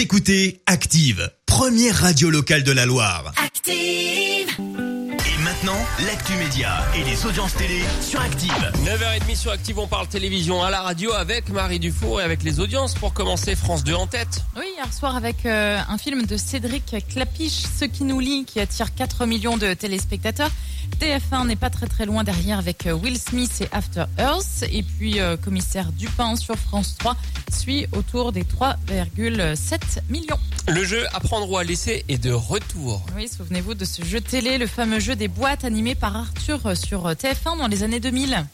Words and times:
Vous 0.00 0.04
écoutez 0.04 0.62
Active, 0.64 1.30
première 1.44 1.94
radio 1.94 2.30
locale 2.30 2.62
de 2.62 2.72
la 2.72 2.86
Loire. 2.86 3.34
Active. 3.36 4.48
Et 4.58 5.42
maintenant, 5.42 5.76
l'actu 6.06 6.32
média 6.36 6.86
et 6.96 7.04
les 7.04 7.26
audiences 7.26 7.54
télé 7.54 7.82
sur 8.00 8.18
Active. 8.18 8.72
9h30 8.86 9.36
sur 9.36 9.52
Active, 9.52 9.78
on 9.78 9.86
parle 9.86 10.08
télévision 10.08 10.62
à 10.62 10.70
la 10.70 10.80
radio 10.80 11.12
avec 11.12 11.50
Marie 11.50 11.80
Dufour 11.80 12.22
et 12.22 12.24
avec 12.24 12.42
les 12.44 12.60
audiences. 12.60 12.94
Pour 12.94 13.12
commencer, 13.12 13.54
France 13.54 13.84
2 13.84 13.92
en 13.92 14.06
tête. 14.06 14.40
Oui, 14.56 14.69
hier 14.80 14.94
soir 14.94 15.14
avec 15.14 15.44
euh, 15.44 15.78
un 15.90 15.98
film 15.98 16.24
de 16.24 16.38
Cédric 16.38 16.96
Clapiche, 17.10 17.64
Ce 17.78 17.84
qui 17.84 18.04
nous 18.04 18.18
lie, 18.18 18.46
qui 18.46 18.60
attire 18.60 18.94
4 18.94 19.26
millions 19.26 19.58
de 19.58 19.74
téléspectateurs. 19.74 20.50
TF1 20.98 21.46
n'est 21.46 21.56
pas 21.56 21.68
très 21.68 21.86
très 21.86 22.06
loin 22.06 22.24
derrière 22.24 22.58
avec 22.58 22.86
euh, 22.86 22.92
Will 22.94 23.18
Smith 23.18 23.60
et 23.60 23.68
After 23.72 24.04
Earth. 24.18 24.64
Et 24.72 24.82
puis 24.82 25.20
euh, 25.20 25.36
Commissaire 25.36 25.92
Dupin 25.92 26.34
sur 26.34 26.56
France 26.56 26.96
3 26.98 27.14
suit 27.52 27.88
autour 27.92 28.32
des 28.32 28.42
3,7 28.42 29.80
millions. 30.08 30.38
Le 30.66 30.82
jeu 30.82 31.04
Apprendre 31.12 31.50
ou 31.50 31.58
à 31.58 31.64
laisser 31.64 32.06
est 32.08 32.16
de 32.16 32.32
retour. 32.32 33.04
Oui, 33.14 33.28
souvenez-vous 33.28 33.74
de 33.74 33.84
ce 33.84 34.02
jeu 34.02 34.22
télé, 34.22 34.56
le 34.56 34.66
fameux 34.66 34.98
jeu 34.98 35.14
des 35.14 35.28
boîtes 35.28 35.64
animé 35.64 35.94
par 35.94 36.16
Arthur 36.16 36.74
sur 36.74 37.06
TF1 37.10 37.58
dans 37.58 37.68
les 37.68 37.82
années 37.82 38.00
2000. 38.00 38.46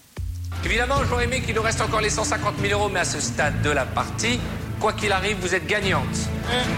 Évidemment, 0.65 0.97
j'aurais 1.09 1.25
aimé 1.25 1.41
qu'il 1.43 1.55
nous 1.55 1.63
reste 1.63 1.81
encore 1.81 2.01
les 2.01 2.11
150 2.11 2.55
000 2.61 2.73
euros, 2.73 2.91
mais 2.93 3.01
à 3.01 3.05
ce 3.05 3.21
stade 3.21 3.63
de 3.63 3.71
la 3.71 3.85
partie, 3.85 4.41
quoi 4.81 4.93
qu'il 4.93 5.13
arrive, 5.13 5.37
vous 5.41 5.55
êtes 5.55 5.67
gagnante. 5.67 6.05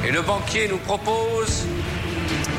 Et 0.07 0.11
le 0.11 0.23
banquier 0.23 0.69
nous 0.69 0.79
propose 0.79 1.65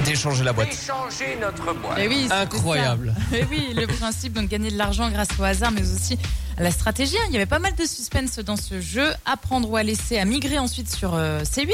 D'échanger 0.05 0.43
la 0.43 0.53
boîte. 0.53 0.70
d'échanger 0.70 1.38
notre 1.41 1.73
boîte. 1.73 1.97
Oui, 2.07 2.23
c'était 2.23 2.34
Incroyable. 2.35 3.13
Eh 3.34 3.44
oui, 3.49 3.73
le 3.75 3.85
principe 3.85 4.33
donc 4.33 4.47
gagner 4.47 4.71
de 4.71 4.77
l'argent 4.77 5.09
grâce 5.09 5.27
au 5.39 5.44
hasard, 5.44 5.71
mais 5.71 5.81
aussi 5.81 6.17
à 6.57 6.63
la 6.63 6.71
stratégie. 6.71 7.17
hein. 7.17 7.25
Il 7.27 7.33
y 7.33 7.38
avait 7.38 7.45
pas 7.45 7.59
mal 7.59 7.75
de 7.75 7.85
suspense 7.85 8.39
dans 8.39 8.55
ce 8.55 8.80
jeu. 8.81 9.11
Apprendre 9.25 9.70
ou 9.70 9.75
à 9.75 9.83
laisser, 9.83 10.17
à 10.17 10.25
migrer 10.25 10.57
ensuite 10.57 10.89
sur 10.94 11.13
euh, 11.16 11.44
C8. 11.44 11.71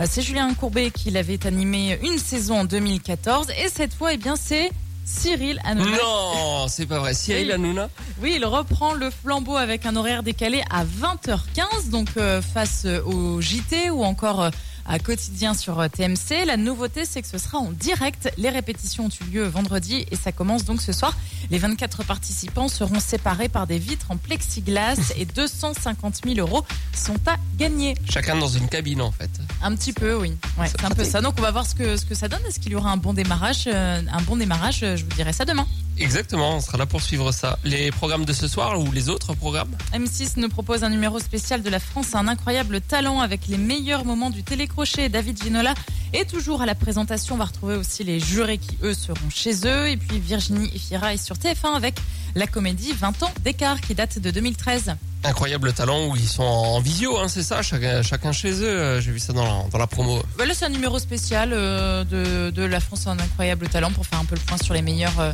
Euh, 0.00 0.06
c'est 0.08 0.22
Julien 0.22 0.52
Courbet 0.54 0.90
qui 0.90 1.10
l'avait 1.10 1.46
animé 1.46 1.98
une 2.02 2.18
saison 2.18 2.60
en 2.60 2.64
2014 2.64 3.48
et 3.50 3.68
cette 3.68 3.94
fois, 3.94 4.12
eh 4.14 4.16
bien, 4.16 4.34
c'est 4.36 4.70
Cyril 5.10 5.58
Hanouna. 5.64 5.96
Non, 6.02 6.66
c'est 6.68 6.86
pas 6.86 6.98
vrai. 6.98 7.14
Cyril 7.14 7.46
Oui. 7.46 7.52
Hanouna 7.52 7.88
Oui, 8.20 8.34
il 8.36 8.44
reprend 8.44 8.92
le 8.92 9.10
flambeau 9.10 9.56
avec 9.56 9.86
un 9.86 9.96
horaire 9.96 10.22
décalé 10.22 10.62
à 10.70 10.84
20h15, 10.84 11.88
donc 11.90 12.08
euh, 12.18 12.42
face 12.42 12.82
euh, 12.84 13.02
au 13.04 13.40
JT 13.40 13.90
ou 13.90 14.04
encore 14.04 14.42
euh, 14.42 14.50
à 14.84 14.98
quotidien 14.98 15.54
sur 15.54 15.82
TMC. 15.90 16.44
La 16.46 16.56
nouveauté, 16.58 17.04
c'est 17.06 17.22
que 17.22 17.28
ce 17.28 17.38
sera 17.38 17.58
en 17.58 17.72
direct. 17.72 18.30
Les 18.36 18.50
répétitions 18.50 19.06
ont 19.06 19.26
eu 19.26 19.30
lieu 19.30 19.44
vendredi 19.44 20.04
et 20.10 20.16
ça 20.16 20.30
commence 20.30 20.64
donc 20.64 20.82
ce 20.82 20.92
soir. 20.92 21.16
Les 21.50 21.58
24 21.58 22.04
participants 22.04 22.68
seront 22.68 23.00
séparés 23.00 23.48
par 23.48 23.66
des 23.66 23.78
vitres 23.78 24.10
en 24.10 24.18
plexiglas 24.18 25.12
et 25.16 25.24
250 25.34 26.20
000 26.26 26.38
euros 26.38 26.64
sont 26.94 27.16
à 27.26 27.36
gagner. 27.56 27.94
Chacun 28.08 28.36
dans 28.36 28.48
une 28.48 28.68
cabine 28.68 29.00
en 29.00 29.10
fait. 29.10 29.30
Un 29.62 29.74
petit 29.74 29.92
peu, 29.92 30.14
oui. 30.14 30.34
Ouais, 30.58 30.66
C'est 30.68 30.84
un 30.84 30.90
peu 30.90 31.04
ça. 31.04 31.20
Donc 31.20 31.34
on 31.38 31.42
va 31.42 31.50
voir 31.50 31.66
ce 31.66 31.74
que, 31.74 31.96
ce 31.96 32.04
que 32.06 32.14
ça 32.14 32.28
donne. 32.28 32.40
Est-ce 32.48 32.60
qu'il 32.60 32.72
y 32.72 32.74
aura 32.76 32.90
un 32.90 32.96
bon 32.96 33.12
démarrage 33.12 33.64
Euh, 33.66 34.00
Un 34.12 34.22
bon 34.22 34.36
démarrage, 34.36 34.80
euh, 34.82 34.96
je 34.96 35.04
vous 35.04 35.10
dirai 35.10 35.32
ça 35.32 35.44
demain. 35.44 35.66
Exactement, 35.98 36.56
on 36.56 36.60
sera 36.60 36.78
là 36.78 36.86
pour 36.86 37.02
suivre 37.02 37.32
ça. 37.32 37.58
Les 37.64 37.90
programmes 37.90 38.24
de 38.24 38.32
ce 38.32 38.46
soir 38.46 38.78
ou 38.80 38.92
les 38.92 39.08
autres 39.08 39.34
programmes 39.34 39.76
M6 39.92 40.34
nous 40.36 40.48
propose 40.48 40.84
un 40.84 40.90
numéro 40.90 41.18
spécial 41.18 41.60
de 41.60 41.68
la 41.70 41.80
France, 41.80 42.14
un 42.14 42.28
incroyable 42.28 42.80
talent 42.80 43.20
avec 43.20 43.48
les 43.48 43.58
meilleurs 43.58 44.04
moments 44.04 44.30
du 44.30 44.44
télécrochet. 44.44 45.08
David 45.08 45.42
Ginola 45.42 45.74
est 46.12 46.30
toujours 46.30 46.62
à 46.62 46.66
la 46.66 46.76
présentation. 46.76 47.34
On 47.34 47.38
va 47.38 47.46
retrouver 47.46 47.74
aussi 47.74 48.04
les 48.04 48.20
jurés 48.20 48.58
qui, 48.58 48.78
eux, 48.84 48.94
seront 48.94 49.28
chez 49.28 49.66
eux. 49.66 49.88
Et 49.88 49.96
puis 49.96 50.20
Virginie 50.20 50.70
Efira 50.72 51.14
est 51.14 51.24
sur 51.24 51.34
TF1 51.34 51.74
avec 51.74 51.98
la 52.36 52.46
comédie 52.46 52.92
20 52.92 53.24
ans 53.24 53.32
d'écart 53.42 53.80
qui 53.80 53.96
date 53.96 54.20
de 54.20 54.30
2013. 54.30 54.94
Incroyable 55.24 55.72
talent 55.72 56.06
où 56.08 56.16
ils 56.16 56.28
sont 56.28 56.42
en 56.44 56.80
visio, 56.80 57.18
hein, 57.18 57.26
c'est 57.28 57.42
ça, 57.42 57.60
chacun, 57.60 58.02
chacun 58.02 58.32
chez 58.32 58.52
eux. 58.62 58.68
Euh, 58.68 59.00
J'ai 59.00 59.10
vu 59.10 59.18
ça 59.18 59.32
dans 59.32 59.44
la, 59.44 59.64
dans 59.70 59.78
la 59.78 59.86
promo. 59.86 60.22
Voilà, 60.36 60.54
c'est 60.54 60.64
un 60.64 60.68
numéro 60.70 60.98
spécial 60.98 61.50
euh, 61.52 62.04
de, 62.04 62.50
de 62.50 62.62
la 62.62 62.78
France, 62.80 63.06
un 63.08 63.18
incroyable 63.18 63.68
talent 63.68 63.90
pour 63.90 64.06
faire 64.06 64.20
un 64.20 64.24
peu 64.24 64.36
le 64.36 64.40
point 64.40 64.58
sur 64.58 64.74
les 64.74 64.82
meilleures, 64.82 65.18
euh, 65.20 65.32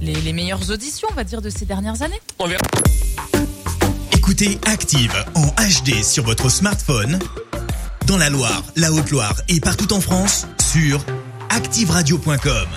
les, 0.00 0.14
les 0.14 0.32
meilleures 0.32 0.70
auditions, 0.70 1.08
on 1.10 1.14
va 1.14 1.24
dire, 1.24 1.40
de 1.40 1.48
ces 1.50 1.64
dernières 1.64 2.02
années. 2.02 2.20
On 2.38 2.46
verra. 2.46 2.62
Écoutez 4.12 4.58
Active 4.66 5.12
en 5.34 5.46
HD 5.46 6.02
sur 6.04 6.24
votre 6.24 6.48
smartphone, 6.50 7.18
dans 8.06 8.18
la 8.18 8.28
Loire, 8.30 8.62
la 8.76 8.92
Haute-Loire 8.92 9.40
et 9.48 9.60
partout 9.60 9.92
en 9.94 10.00
France, 10.00 10.46
sur 10.60 11.00
activeradio.com. 11.48 12.68